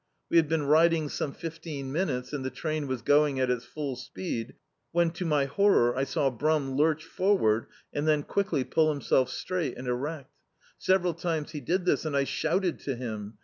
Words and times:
We 0.31 0.37
had 0.37 0.49
been 0.49 0.63
riding 0.65 1.09
some 1.09 1.31
fifteen 1.31 1.91
minutes, 1.91 2.33
and 2.33 2.43
the 2.43 2.49
train 2.49 2.87
was 2.87 3.03
going 3.03 3.39
at 3.39 3.51
its 3.51 3.65
full 3.65 3.95
speed 3.95 4.55
when, 4.91 5.11
to 5.11 5.25
my 5.25 5.45
horror, 5.45 5.95
I 5.95 6.05
saw 6.05 6.31
Brum 6.31 6.71
lurch 6.75 7.05
for 7.05 7.37
ward, 7.37 7.67
and 7.93 8.07
then 8.07 8.23
quickly 8.23 8.63
pull 8.63 8.91
himself 8.91 9.29
straight 9.29 9.77
and 9.77 9.87
erecL 9.87 10.25
Several 10.79 11.13
times 11.13 11.51
he 11.51 11.59
did 11.61 11.85
this, 11.85 12.03
and 12.03 12.17
I 12.17 12.23
shouted 12.23 12.79
to 12.79 12.95
him. 12.95 13.35